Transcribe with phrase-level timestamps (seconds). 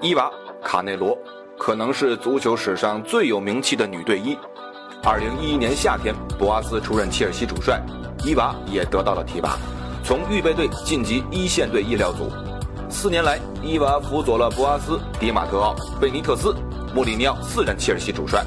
[0.00, 0.30] 伊娃·
[0.64, 1.18] 卡内罗
[1.58, 4.38] 可能是足球史上最有名气的女队医。
[5.02, 7.82] 二零一一年夏天，博阿斯出任切尔西主帅，
[8.24, 9.58] 伊娃也得到了提拔，
[10.04, 12.30] 从预备队晋级一线队医疗组。
[12.88, 16.54] 四年来，伊娃辅佐了博阿斯、迪马特奥、贝尼特斯、
[16.94, 18.44] 穆里尼奥四任切尔西主帅。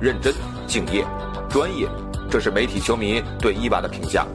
[0.00, 0.34] 认真、
[0.66, 1.06] 敬业、
[1.48, 1.88] 专业，
[2.28, 4.26] 这是媒体球迷对伊娃的评价。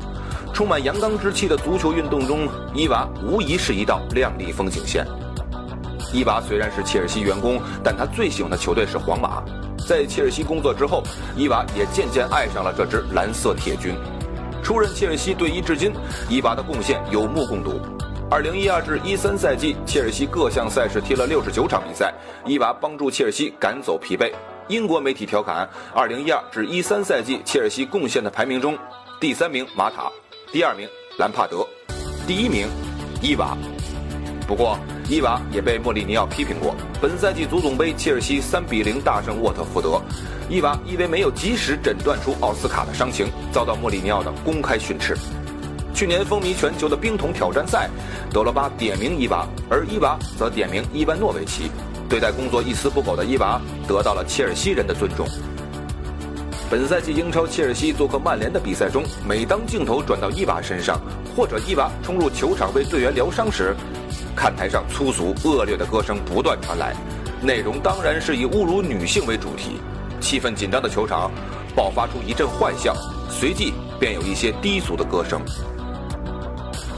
[0.54, 5.05] 充满阳刚之气的足球运动中，伊娃无疑是一道亮丽风景线。
[6.14, 9.44] 伊娃虽然是切尔西员工，但他最喜欢的球队是皇马。
[9.88, 11.02] 在切尔西工作之后，
[11.35, 13.95] 伊娃也渐渐爱上了这支蓝色铁军。
[14.62, 15.91] 出任切尔西队医至今，
[16.30, 17.80] 伊娃的贡献有目共睹。
[18.30, 22.13] 二零一二至一三赛季，切尔西各项赛事踢了六十九场比赛，
[22.46, 24.32] 伊娃帮助切尔西赶走疲惫。
[24.68, 28.77] 英国媒体调侃：二零一二至一三赛季，切尔西贡献的排名中，
[29.20, 30.09] 第三名马塔，
[30.52, 30.88] 第二名
[31.18, 31.68] 兰帕德，
[32.26, 32.68] 第一名
[33.21, 33.57] 伊娃。
[34.48, 34.77] 不过，
[35.08, 36.76] 伊娃也被莫里尼奥批评过。
[37.02, 40.02] 本赛季足总杯，切尔西三比零大胜沃特福德，
[40.49, 45.15] 伊娃因为没有及时诊断出奥斯卡的伤情，遭到莫里尼奥的公开训斥。
[45.93, 47.90] 去年风靡全球的冰桶挑战赛，
[48.32, 51.71] 德罗巴点名伊娃，而伊娃则点名伊万诺维奇。
[52.10, 55.26] 对待工作一丝不苟的伊娃，得到了切尔西人的尊重。
[56.72, 60.98] 本赛季英超切尔西做客曼联的比赛中，每当镜头转到伊娃身上，
[61.36, 63.76] 或者伊娃冲入球场为队员疗伤时，
[64.34, 66.96] 看台上粗俗恶劣的歌声不断传来，
[67.42, 69.81] 内容当然是以侮辱女性为主题。
[70.22, 71.30] 气氛紧张的球场
[71.75, 72.96] 爆发出一阵坏笑，
[73.30, 75.42] 随即便有一些低俗的歌声。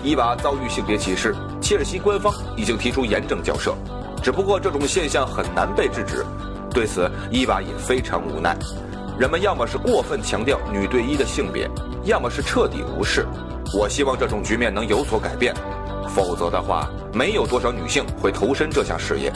[0.04, 3.74] 伊娃遭遇性别歧视，切尔西官方已经提出严正交涉，
[4.22, 6.24] 只不过这种现象很难被制止。
[6.70, 8.56] 对此，伊娃也非常无奈。
[9.20, 11.70] 人们要么是过分强调女队医的性别，
[12.04, 13.28] 要么是彻底无视。
[13.78, 15.54] 我希望这种局面能有所改变，
[16.10, 19.32] 否则的话，没有多少女性会投身这项事业。